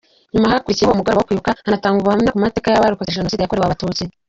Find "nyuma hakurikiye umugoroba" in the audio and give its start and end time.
0.33-1.19